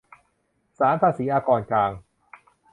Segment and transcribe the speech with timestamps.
[0.77, 1.91] ศาลภาษีอากรกลาง